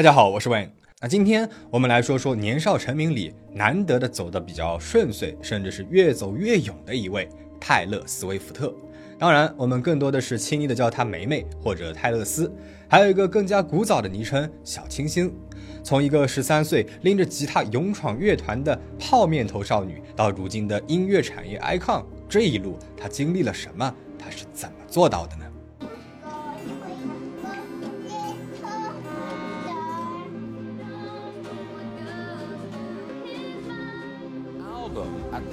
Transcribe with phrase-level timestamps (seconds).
[0.00, 0.70] 大家好，我是 Wayne。
[1.02, 7.28] 那今天我们来说说年少成名里难得的走的比较顺遂，甚至是越走越勇的一位
[7.60, 8.74] 泰勒·斯威夫特。
[9.18, 12.50] 当然，我们更多的是轻易的叫他梅梅或者泰勒斯，
[12.88, 15.30] 还有一个更加古早的昵称小清新。
[15.84, 23.94] 从一个十三岁拎着吉他勇闯乐团的泡面头少女，到如今的音乐产业 icon，这一路她经历了什么？
[24.18, 25.44] 她是怎么做到的呢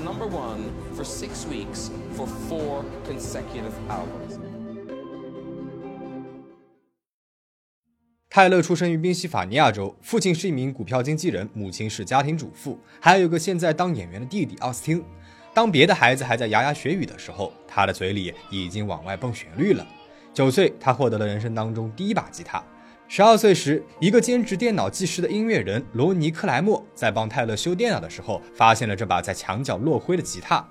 [0.03, 4.39] ？number one for six weeks for four consecutive albums.
[8.29, 15.03] 泰勒出生于宾夕法尼亚州，父亲是一名股票经纪人，母亲是家庭主妇，还有一个现在当演员的弟弟奥斯汀。
[15.53, 19.83] 当别的孩子还在牙牙学语的时候，他的嘴里已经往外蹦旋律了。
[20.35, 22.63] 九岁，他获得了人生当中第一把吉他。
[23.09, 30.65] 十二岁时，一个兼职电脑技师的音乐人罗尼·克莱默在帮泰勒修电脑的时候，发现了这把在墙角落灰的吉他。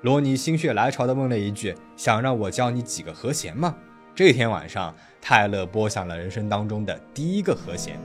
[0.00, 3.76] 罗尼心血来潮地问了一句：“想让我教你几个和弦吗？”
[4.16, 8.00] 这天晚上，泰勒拨响了人生当中的第一个和弦。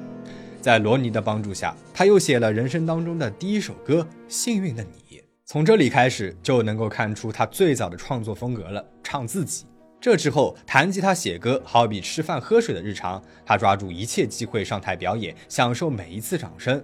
[0.60, 5.18] 在罗尼的帮助下，他又写了人生当中的第一首歌《幸运的你》。
[5.46, 9.66] 从这里开始，就能够看出他最早的创作风格了，唱自己。
[10.00, 16.82] 这之后，弹吉他写歌好比吃饭喝水的日常，他抓住一切机会上台表演，享受每一次掌声。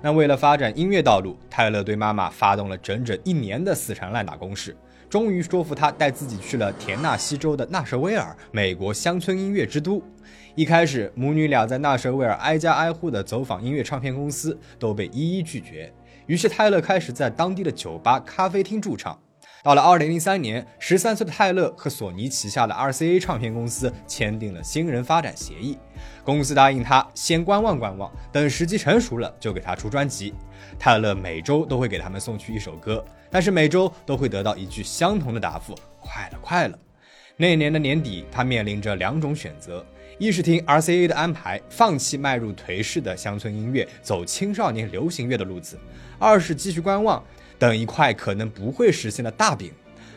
[0.00, 4.74] 那为了发展音乐道路，泰勒对妈妈发动了整整一年的死缠烂打攻势，
[5.10, 10.02] 终于说服她带自己去了田纳西州的纳什维尔，美国乡村音乐之都。
[10.54, 15.92] 一开始，母女俩在纳什维尔挨家挨户的走访音乐唱片公司，都被一一拒绝。
[16.26, 19.18] 于是，泰勒开始在当地的酒吧、咖啡厅驻唱。
[19.64, 25.78] 到了二零零三年，十三岁的泰勒和索尼旗下的 RCA 唱片公司签订了新人发展协议。
[26.22, 30.34] 公司答应他先观望观望，等时机成熟了就给他出专辑。
[30.78, 36.78] 泰勒每周都会给他们送去一首歌，但是每周都会得到一句相同的答复：快了，快了。
[37.38, 39.82] 那年的年底，他面临着两种选择：
[40.18, 45.78] 一是听 RCA 的安排，放弃迈入颓势的乡村音乐，走青少年流行乐的路子；
[46.18, 47.24] 二是继续观望。
[47.64, 49.72] 等一块可能不会实现的大饼，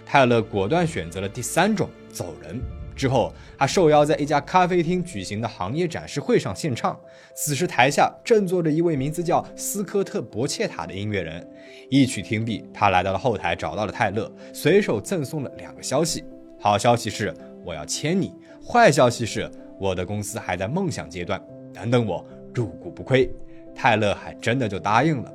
[0.05, 2.59] 泰勒果断选择了第三种，走人。
[2.93, 6.99] 之后，他受邀在一家咖啡厅举行的行业展示会上献唱。
[7.33, 11.47] 此时，台下正坐着一位名字叫斯科特·伯切塔的音乐人。
[11.89, 16.25] 一曲听毕，他来到了后台，找到了泰勒，随手赠送了两个消息：
[16.59, 17.33] 好消息是
[17.63, 21.41] 我要签你；坏消息是我的公司还在梦想阶段，
[21.73, 23.33] 等等我入股不亏。
[23.73, 25.31] 泰勒还真的就答应了。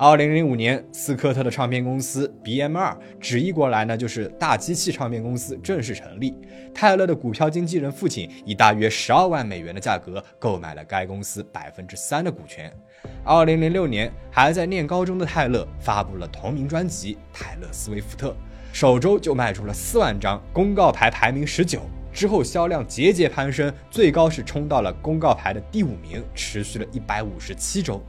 [0.00, 6.32] 二零零五年，斯科特的唱片公司 BMR 直译过来呢，就是大机器唱片公司正式成立。
[6.72, 12.72] 泰勒的股票经纪人父亲以大约十二万美元的价格购买了该公司百分之三的股权。
[13.24, 18.28] 二零零六年，还在念高中的泰勒发布了同名专辑《泰勒·斯威夫特》，
[18.72, 21.82] 首周就卖出了四万张，公告牌排名十九。
[22.12, 28.00] 之后销量节节攀升，最高是冲到了公告牌的第五名，持续了一百五十七周。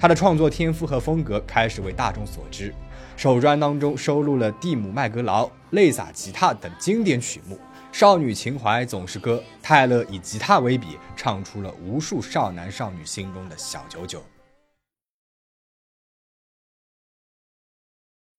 [0.00, 2.74] 他的创作天赋和风格开始为大众所知，
[3.18, 7.58] 首专当中收录了《蒂姆·麦格劳》《泪洒吉他》等经典曲目。
[7.92, 14.24] 少女情怀总是歌，泰勒以吉他为笔，唱出了无数少男少女心中的小九九。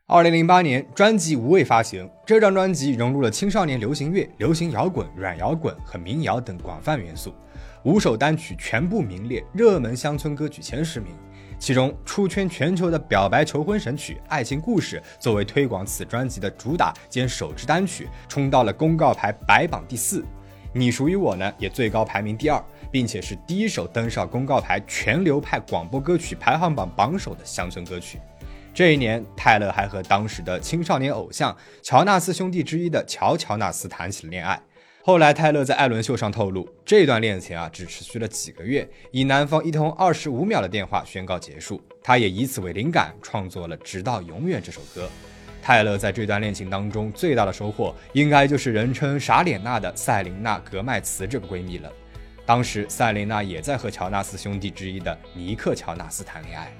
[0.08, 7.36] 二零零八年，专辑《无畏》发行，这张专辑融入了青少年流行乐、流行摇滚、软摇滚和民谣等广泛元素，
[7.84, 11.16] 五首单曲全部名列热门乡村歌曲前十名。
[11.62, 20.26] 其中出圈全球的表白求婚神曲《爱情故事》作为推广此专辑的主打兼首支单曲，冲到了公告牌白榜第四。
[20.74, 22.60] 你属于我呢，也最高排名第二，
[22.92, 28.20] 并且是第一首登上公告牌全流派广播歌曲排行榜榜首的乡村歌曲。
[28.74, 34.60] 这一年，泰勒还和当时的青少年偶像乔纳斯兄弟之一的乔·乔纳斯谈起了恋爱。
[35.03, 41.81] 后来，泰勒在艾伦秀上透露，这段恋情啊只持续了几个月，以男方一通二十五秒的电话宣告结束。
[42.03, 45.09] 他也以此为灵感，创作了《直到永远》这首歌。
[45.59, 51.92] 泰勒在这段恋情当中最大的收获，应该就是人称“傻脸娜”的塞琳娜·格麦茨这个闺蜜了。
[52.45, 56.71] 当时，塞琳娜也在和乔纳斯兄弟之一的尼克·乔纳斯谈恋爱。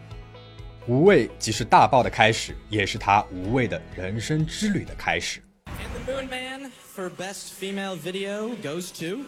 [0.85, 5.41] 无畏即是大爆的开始，也是他无畏的人生之旅的开始。
[6.93, 9.23] For best female video goes to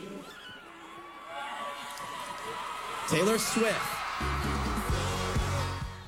[3.07, 3.71] Taylor Swift。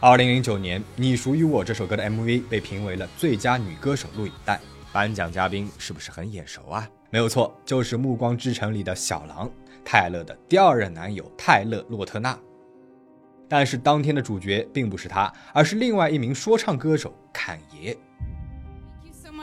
[0.02, 4.60] 二零零九年，《你属于我》这首歌的 MV 被评为了最佳女歌手录影带。
[4.92, 6.90] 颁奖嘉宾是不是很眼熟啊？
[7.10, 9.50] 没有错，就是《暮光之城》里的小狼
[9.86, 12.38] 泰勒的第二任男友泰勒·洛特纳。
[13.48, 17.98] 但是当天的主角并不是他，而是另外一名说唱歌手侃爷。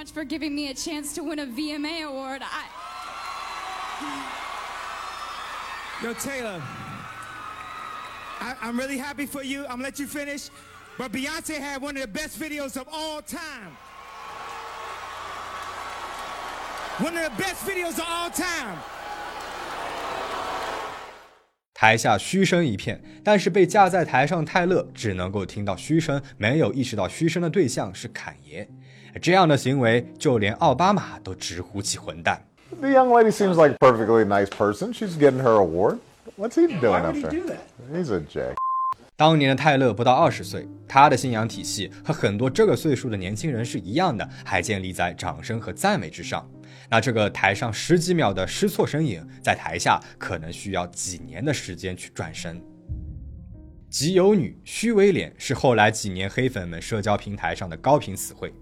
[0.03, 2.43] Thank you so much for giving me a chance to win a VMA award.
[2.43, 2.67] I,
[6.03, 6.61] Yo, Taylor,
[8.41, 9.63] I, I'm really happy for you.
[9.63, 10.51] I'm gonna let you finish.
[10.99, 13.77] But Beyonce had one of the best videos of all time.
[16.99, 18.79] One of the best videos of all time.
[21.75, 28.69] 台下嘘声一片，但是被架在台上泰勒只能够听到嘘声，没有意识到嘘声的对象是侃爷。
[29.21, 32.43] 这样的行为，就连奥巴马都直呼其混蛋。
[32.81, 34.93] The young lady seems like a perfectly nice person.
[34.93, 35.99] She's getting her award.
[36.39, 37.31] What's he doing up there?
[37.31, 37.59] do that?
[37.93, 38.55] He's a jack.
[39.15, 46.49] 当年的泰勒不到二十岁，他的信仰体系和很多这个岁数的年轻人是一样的，还建立在掌声和赞美之上。
[46.89, 52.61] 那这个台上十几秒的失措身影，在台下可能需要几年的时间去转身。
[53.91, 58.53] 集邮女、虚伪脸是后来几年黑粉们社交平台上的高频词汇。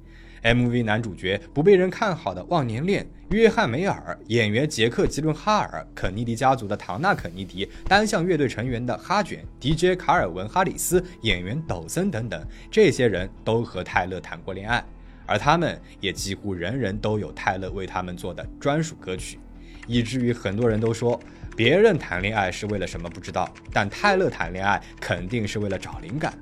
[0.43, 14.83] MV 男主角不被人看好的忘年恋，约翰梅尔，演员杰克吉伦哈尔，肯尼迪家族的唐纳肯尼迪，单项乐队成员的哈卷，DJ 卡尔文哈里斯，演员抖森等等，这些人都和泰勒谈过恋爱，
[15.27, 19.39] 而他们也几乎人人都有泰勒为他们做的专属歌曲，
[19.87, 21.21] 以至于很多人都说，
[21.55, 26.33] 别人谈恋爱是为了什么不知道，但泰勒谈恋爱肯定是为了找灵感。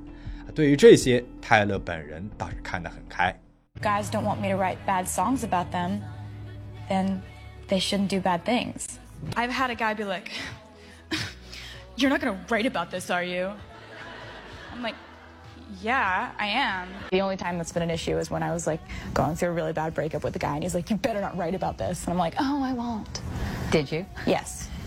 [0.55, 3.37] 对于这些，泰勒本人倒是看得很开。
[3.81, 6.03] Guys don't want me to write bad songs about them,
[6.89, 7.23] then
[7.69, 8.99] they shouldn't do bad things.
[9.37, 10.31] I've had a guy be like,
[11.97, 13.53] You're not gonna write about this, are you?
[14.73, 14.95] I'm like,
[15.83, 16.89] Yeah, I am.
[17.11, 18.81] The only time that's been an issue is when I was like
[19.15, 21.37] going through a really bad breakup with a guy, and he's like, "You better not
[21.37, 23.21] write about this," and I'm like, "Oh, I won't."
[23.71, 24.07] Did you?
[24.27, 24.78] Yes.《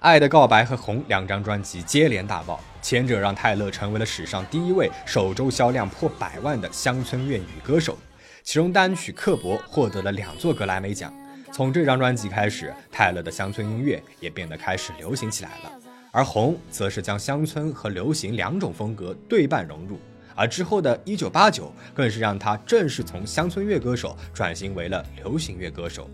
[0.00, 7.98] 爱的告白》和《红》两张专辑接连大爆，前者让泰勒成为了史上第一位首周销量破百万的乡村粤语歌手，
[8.44, 11.12] 其中单曲《刻薄》获得了两座格莱美奖。
[11.50, 15.72] 从这张专辑开始，泰勒的乡村音乐也变得开始流行起来了，
[16.12, 19.98] 而《红》则是将乡村和流行两种风格对半融入。
[20.36, 26.08] 而之后的一九八九更是让他正式从乡村乐歌手转型为了流行乐歌手。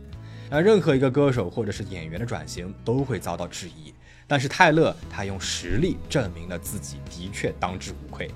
[0.51, 3.93] 那任何一个歌手或者是演员的转型都会遭到质疑，
[4.27, 8.31] 但是泰勒他用实力证明了自己的确当之无愧。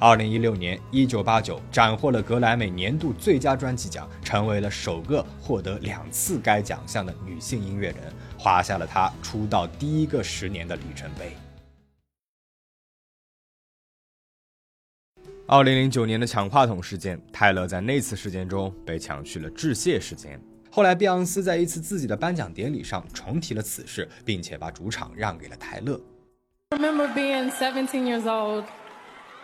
[0.00, 7.96] 二零一六年，一九八九斩获了格莱美年度最佳专辑奖，成为了首个获得两次该奖项的女性音乐人，
[8.38, 11.32] 画下了她出道第一个十年的里程碑。
[15.48, 20.40] 二零零九年的抢话筒事件，泰勒在那次事件中被抢去了致谢时间。
[20.77, 26.01] 后来，碧昂斯在一次自己的颁奖典礼上重提了此事，并且把主场让给了泰勒。
[26.71, 28.63] I remember being 17 years old,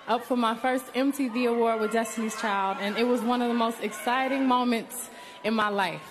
[0.08, 3.54] up for my first MTV award with Destiny's Child, and it was one of the
[3.54, 5.10] most exciting moments
[5.44, 6.02] in my life.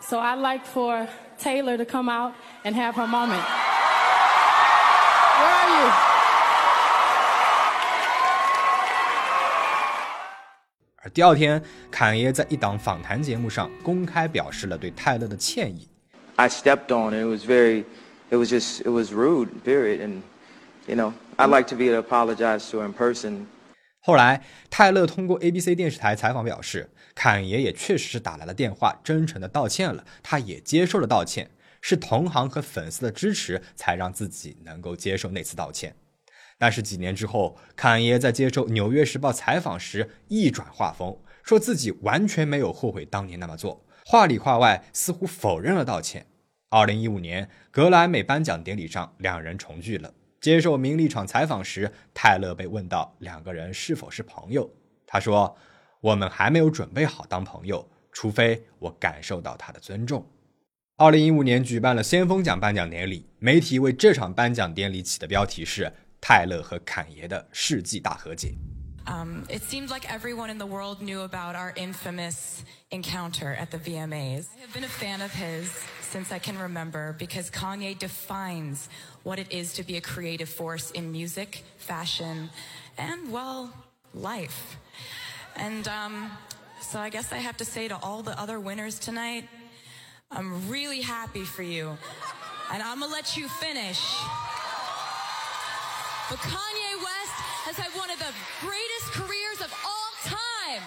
[0.00, 1.06] So I'd like for
[1.38, 2.32] Taylor to come out
[2.64, 3.44] and have her moment.
[5.36, 6.11] Where are you?
[11.03, 11.61] 而第二天，
[11.91, 15.85] 侃爷在一档访谈节目上公开表示了对泰勒的歉意。
[16.37, 17.83] I stepped on and it was very,
[18.29, 19.99] it was just, it was rude, period.
[19.99, 20.21] And,
[20.87, 23.47] you know, I'd like to be able to apologize to her in person.
[23.99, 35.93] 后来，泰勒通过 ABC 电视台采访表示，侃爷也确实是打来了电话，真诚的道歉了，他也接受了道歉，是同行和粉丝的支持才让自己能够接受那次道歉。
[36.57, 46.25] 但是几年之后，侃爷在接受《纽约时报》采访时一转画风，说自己完全没有后悔当年那么做，话里话外似乎否认了道歉。
[46.69, 50.13] 二零一五年格莱美颁奖典礼上，两人重聚了。
[50.41, 54.69] 接受名利场采访时，泰勒被问到两个人是否是朋友，
[55.07, 55.55] 他说
[56.01, 60.25] ：“我们还没有准备好当朋友，除非我感受到他的尊重。”
[60.97, 65.91] 二零一五年举办了先锋奖颁奖典礼，媒体为这场颁奖典礼起的标题是
[66.22, 68.54] “泰勒和侃爷的世纪大和解”。
[69.08, 73.78] Um, it seemed like everyone in the world knew about our infamous encounter at the
[73.78, 74.48] VMAs.
[74.54, 75.70] I have been a fan of his
[76.02, 78.90] since I can remember because Kanye defines
[79.22, 82.50] what it is to be a creative force in music, fashion,
[82.98, 83.72] and, well,
[84.12, 84.76] life.
[85.56, 86.30] And um,
[86.82, 89.48] so I guess I have to say to all the other winners tonight,
[90.30, 91.96] I'm really happy for you.
[92.70, 94.00] And I'm gonna let you finish.
[96.29, 100.81] But Kanye West has had one of the greatest careers of all time.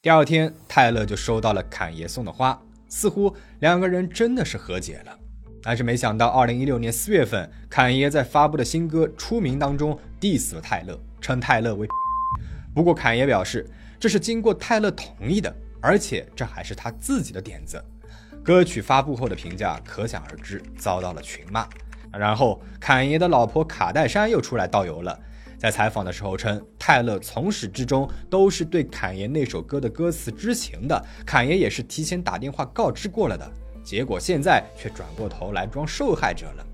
[0.00, 5.18] 第二天，泰勒就收到了侃爷送的花，似乎两个人真的是和解了。
[5.60, 11.88] 但是没想到，二零一六年四月份，侃爷在发布的新歌《出名》当中 diss 了泰勒，称泰勒为。
[12.72, 13.68] 不过侃爷表示，
[13.98, 17.84] 这是经过泰勒同意的，而且这还是他自己的点子。
[18.44, 21.68] 歌曲发布后的评价可想而知，遭到了群骂。
[22.12, 25.18] 然后坎爷的老婆卡戴珊又出来倒油了，
[25.58, 33.50] 在采访的时候称，泰勒从始至终都是对坎爷那首歌的歌词知情的，坎爷也是提前打电话告知过了的。
[33.82, 36.66] 结果现在却转过头来装受害者了。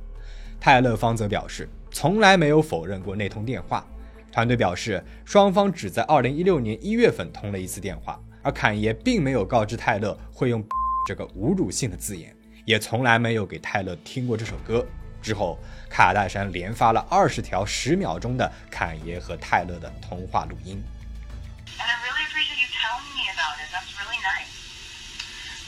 [0.61, 3.87] 泰勒方则表示，从来没有否认过那通电话。
[4.33, 10.65] 团队表示，双方只在2016年1月份通了一次电话，而坎爷并没有告知泰勒会用
[11.07, 14.85] 这个侮辱性的字眼，也从来没有给泰勒听过这首歌。
[15.24, 20.84] 之后，卡戴珊连发了二十条十秒钟的坎爷和泰勒的通话录音。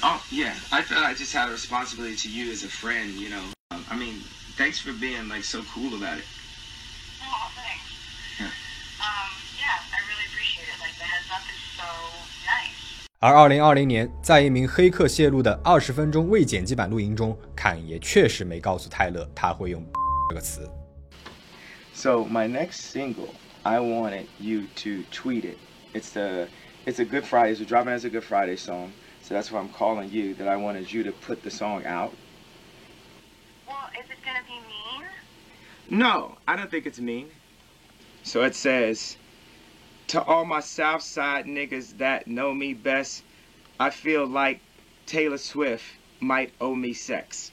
[0.03, 0.53] Oh, yeah.
[0.71, 3.43] I felt I just had a responsibility to you as a friend, you know.
[3.69, 4.23] Um, I mean,
[4.57, 6.25] thanks for being, like, so cool about it.
[13.19, 19.85] 而二零二零年，在一名黑客泄露的二十分钟未剪辑版录音中，坎爷确实没告诉泰勒他会用
[20.29, 20.67] 这个词。
[21.93, 23.29] So my next single,
[23.61, 25.57] I wanted you to tweet it.
[25.93, 26.47] It's the,
[26.85, 27.53] it's a Good Friday.
[27.53, 28.91] It's dropping as a Good Friday song.
[29.21, 30.33] So that's why I'm calling you.
[30.33, 32.13] That I wanted you to put the song out.
[33.67, 35.99] Well, is it gonna be mean?
[35.99, 37.27] No, I don't think it's mean.
[38.23, 39.15] So it says,
[40.08, 43.24] to all my South Side niggas that know me best,
[43.78, 44.62] I feel like
[45.06, 45.84] Taylor Swift
[46.20, 47.52] might owe me sex.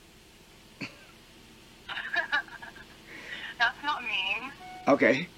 [3.59, 4.51] That's not mean.
[4.87, 5.29] Okay.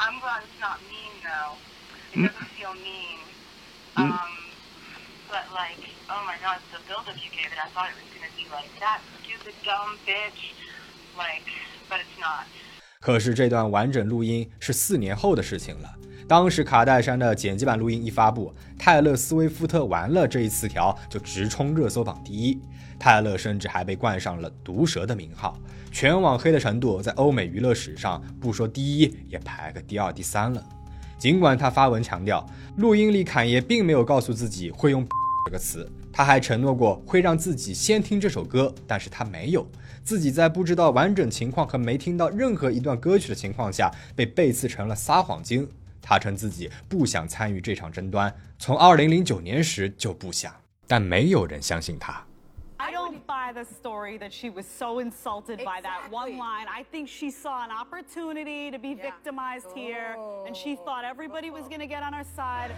[0.00, 1.56] I'm glad it's not mean though.
[2.14, 2.24] Mm.
[2.26, 3.18] It doesn't feel mean.
[3.96, 4.32] Um,
[5.28, 5.80] but like,
[6.10, 8.70] oh my god, the build-up you gave it, I thought it was gonna be like
[8.80, 10.42] that stupid dumb bitch,
[11.16, 11.46] like,
[11.88, 12.46] but it's not.
[13.04, 15.94] 可是这段完整录音是四年后的事情了。
[16.26, 22.58] 当时卡戴珊的剪辑版录音一发布，泰勒·斯威夫特完了这一词条就直冲热搜榜第一。
[22.98, 25.54] 泰勒甚至还被冠上了“毒舌”的名号，
[25.92, 30.64] 全网黑的程度在欧美娱乐史上不说第一，也排个第二、第三了。
[31.18, 32.46] 尽管他发文强调，
[32.78, 35.06] 录音里坎爷并没有告诉自己会用
[35.44, 39.66] 这个词，他还承诺过会让自己先听这首歌，但是他没有。
[40.02, 45.68] 自己在不知道完整情况和没听到任何一段歌曲的情况下，被背刺成了撒谎精。
[46.00, 50.52] 他称自己不想参与这场争端，从2009年时就不想，
[50.86, 52.22] 但没有人相信他。
[52.81, 56.65] I don't buy the story that she was so insulted by that one line.
[56.67, 60.15] I think she saw an opportunity to be victimized here,
[60.47, 62.71] and she thought everybody was going to get on her side.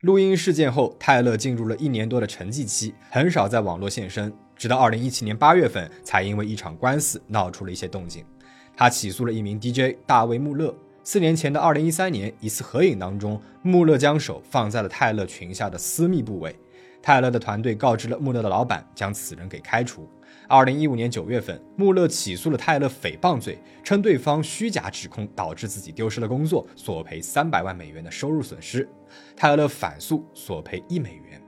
[0.00, 4.32] 录音事件后，泰勒进入了一年多的沉寂期，很少在网络现身。
[4.56, 8.24] 直到2017年8月份，才因为一场官司闹出了一些动静。
[8.75, 10.75] 他起诉了一名 DJ 大卫·穆勒。
[11.03, 16.55] 四年前的2013年，一次合影当中，穆勒将手放在了泰勒裙下的私密部位。
[17.01, 20.07] 泰勒的团队告知了穆勒的老板，将此人给开除。
[20.47, 28.87] 2015年9月份，穆勒起诉了泰勒诽谤罪，称对方虚假指控导致自己丢失了工作，索赔300万美元的收入损失。
[29.35, 31.41] 泰勒反诉，索赔一美元。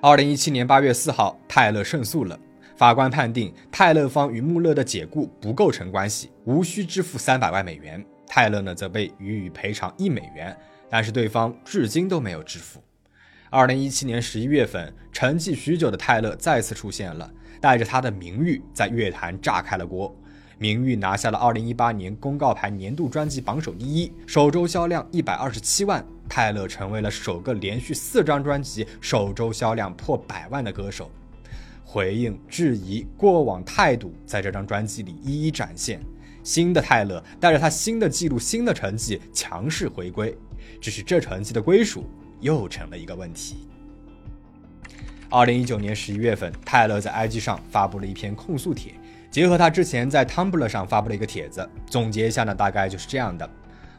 [0.00, 2.38] 2017年8月4号，泰勒胜诉了。
[2.76, 8.04] 法官判定泰勒方与穆勒的解雇不构成关系，无需支付三百万美元。
[8.26, 10.56] 泰勒呢则被予以赔偿一美元，
[10.88, 12.82] 但是对方至今都没有支付。
[13.50, 20.14] 二零一七年十一月份，沉寂许久的泰勒再次出现了，带着他的名誉在乐坛炸开了锅。
[20.56, 26.02] 名誉拿下了二零一八年公告牌年度专辑榜首第一，首周销量一百二十七万。
[26.28, 31.10] 泰勒成为了首个连续四张专辑首周销量破百万的歌手。
[31.92, 36.00] 回应、质疑、过往态度，在这张专辑里一一展现。
[36.42, 40.34] 新的泰勒带着他新的记录、新的成绩强势回归，
[40.80, 42.06] 只是这成绩的归属
[42.40, 43.68] 又成了一个问题。
[45.28, 48.94] 二零一九年十一月份，泰勒在 IG 上发布了一篇控诉帖，
[49.30, 53.46] 结合他之前在 Tumblr 上发布了一个帖子，总结一下呢，大概就是这样的。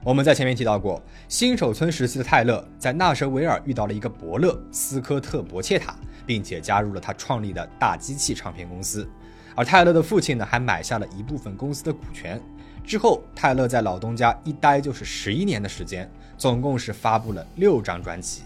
[0.03, 9.09] 我们在前面提到过，新手村时期的泰勒在纳什维尔遇到了一个伯乐斯科特·伯切塔，并且加入了他创立的大机器唱片公司。
[9.55, 12.41] 而泰勒的父亲呢，还买下了一部分公司的股权。
[12.83, 18.41] 之后，泰勒在老东家一待就是十一年的时间，总共是发布了六张专辑。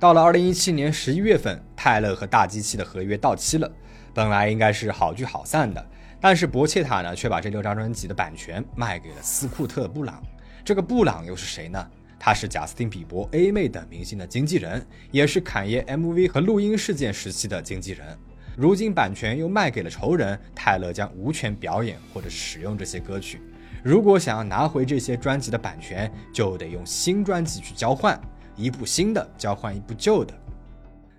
[0.00, 3.70] 到了二零一七年十一月份，泰勒和大机器的合约到期了，
[4.14, 5.84] 本来应该是好聚好散的，
[6.20, 10.22] 但是博切塔呢，却把这六张专辑的版权卖给了斯库特·布朗。
[10.64, 11.90] 这个布朗又是谁呢？
[12.18, 18.18] 他是贾斯汀·比伯、A 妹等明星的经纪人，也是侃爷 MV 和录音事件时期的经纪人。
[18.56, 23.40] 如今版权又卖给了仇人，泰勒将无权表演或者使用这些歌曲。
[23.84, 28.20] 如果想要拿回这些专辑的版权，就得用新专辑去交换，
[28.56, 30.34] 一部新的交换一部旧的。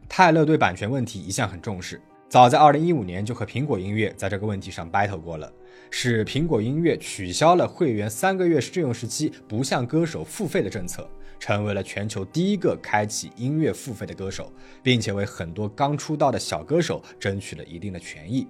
[0.10, 5.52] 泰勒对版权问题一向很重视，早在2015年就和苹果音乐在这个问题上 battle 过了，
[5.90, 11.10] 使苹果音乐取消了会员三个月试用时期不向歌手付费的政策，
[11.40, 18.48] 成为了全球第一个开启音乐付费的歌手，并且为很多刚出道的小歌手争取了一定的权益。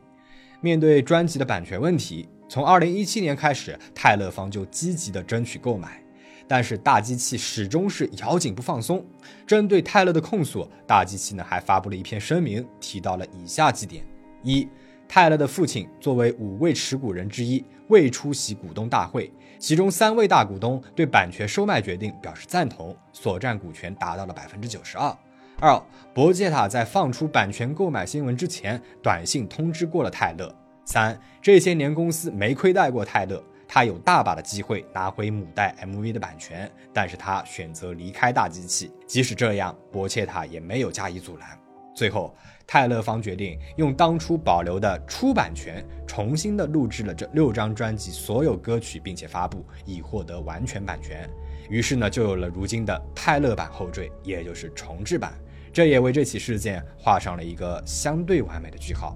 [0.60, 6.04] 面对专辑的版权问题，从2017年开始，泰勒方就积极的争取购买，
[6.50, 9.06] 但是大机器始终是咬紧不放松。
[9.46, 14.04] 针对泰勒的控诉，大机器呢还发布了一篇声明，提到了以下几点：
[14.42, 14.68] 一、
[15.08, 25.16] 泰勒的父亲作为五位持股人之一，未出席股东大会，其中三位大股东对版权收卖决定表示赞同，所占股权达到了百分之九十二。
[25.60, 25.80] 二，
[26.16, 30.52] 博杰塔在放出版权购买新闻之前，短信通知过了泰勒。
[30.86, 38.92] 三，这些年公司没亏待过泰勒，他有大把的机会拿回母带 MV 的版权，但是他选择离开大机器。
[39.06, 41.48] 即使这样，博切塔也没有加以阻拦。
[41.94, 42.36] 最后，
[42.66, 51.30] 泰勒方决定用当初保留的出版权，重新的录制了这六张专辑所有歌曲，并且发布，以获得完全版权。
[51.70, 55.32] 于是呢，就有了如今的泰勒版后缀，也就是重制版。
[55.72, 59.16] 这也为这起事件画上了一个相对完美的句号。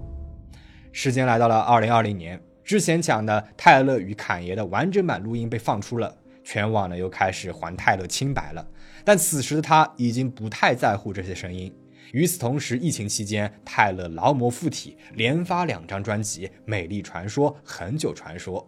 [0.92, 8.66] 时间来到了二零二零年，之前讲的泰勒与侃爷的完整版录音被放出了，全网呢又开始还泰勒清白了。
[9.04, 11.70] 但此时的他已经不太在乎这些声音。
[12.12, 18.60] 与此同时，疫情期间，泰勒劳模附体，连发两张专辑《美丽传说》《很久传说》。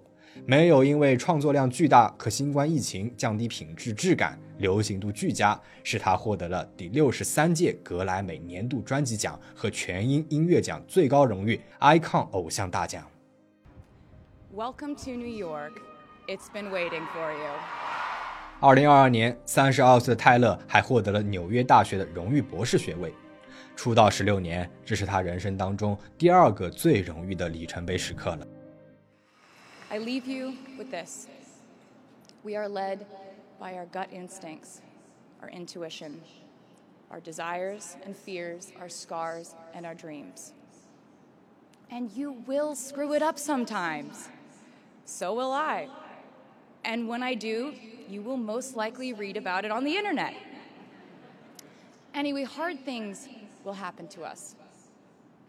[0.44, 13.06] 没有因为创作量巨大和新冠疫情降低品质质感，流行度俱佳，使他获得了第六十三届格莱美年度专辑奖和全英音乐奖最高荣誉 Icon 偶像大奖。
[14.55, 15.81] Welcome to New York.
[16.27, 17.49] It's been waiting for you.
[18.59, 23.13] 二零二二年，三十二岁的泰勒还获得了纽约大学的荣誉博士学位。
[23.75, 28.47] 出道十六年，这是他人生当中第二个最荣誉的里程碑时刻了。
[29.89, 31.27] I leave you with this.
[32.43, 32.99] We are led
[33.59, 34.79] by our gut instincts,
[35.41, 36.19] our intuition,
[37.09, 40.51] our desires and fears, our scars and our dreams.
[41.89, 44.29] And you will screw it up sometimes.
[45.06, 45.88] So will I.
[46.84, 47.72] And when I do,
[48.08, 50.34] you will most likely read about it on the internet.
[52.14, 53.28] Anyway, hard things
[53.64, 54.54] will happen to us.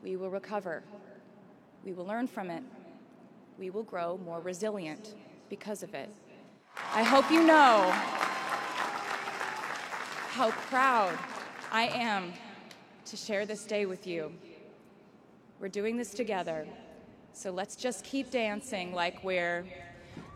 [0.02, 0.84] We will recover.
[1.84, 2.63] We will learn from it
[3.58, 5.15] we will grow more resilient
[5.50, 6.10] because of it.
[6.93, 7.89] I hope you know
[10.30, 11.17] how proud
[11.72, 12.34] I am
[13.06, 14.32] to share this day with you.
[15.60, 16.67] We're doing this together,
[17.38, 19.63] so let's just keep dancing like we're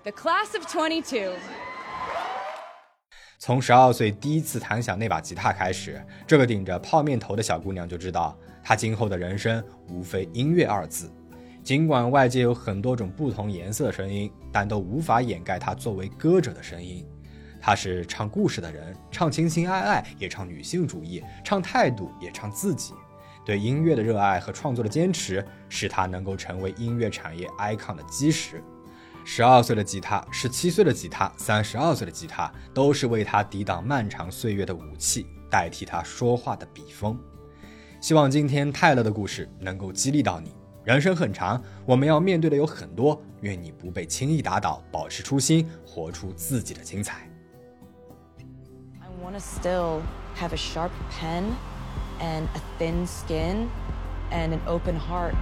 [0.04, 1.34] the class of 22.
[3.40, 11.12] 从十二岁第一次弹响那把吉他开始，这个顶着泡面头的小姑娘就知道，她今后的人生无非音乐二字。
[11.64, 17.04] 尽管外界有很多种不同颜色的声音，但都无法掩盖她作为歌者的声音。
[17.60, 22.94] 她是唱故事的人，唱情情爱爱，也唱女性主义，唱态度，也唱自己。
[23.44, 28.64] 对音乐的热爱和创作的坚持，使他能够成为音乐产业 icon 的基石。
[29.24, 37.18] 十二岁的吉他，十七岁的吉他，三十二岁的吉他，都是为他抵挡漫长岁月的武器，代替他说话的笔锋。
[38.00, 40.56] 希望今天泰勒的故事能够激励到你。
[40.84, 43.22] 人生很长，我们要面对的有很多。
[43.42, 47.30] 愿你不被轻易打倒，保持初心，活出自己的精彩。
[49.00, 50.02] I want to still
[50.40, 51.44] have a sharp pen
[52.22, 53.70] and a thin skin
[54.32, 55.36] and an open heart